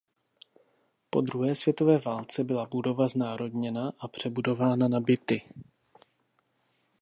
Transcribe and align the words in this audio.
Po 1.09 1.21
druhé 1.21 1.55
světové 1.55 1.97
válce 1.97 2.43
byla 2.43 2.65
budova 2.65 3.07
znárodněna 3.07 3.91
a 3.99 4.07
přebudována 4.07 4.87
na 4.87 4.99
byty. 4.99 5.41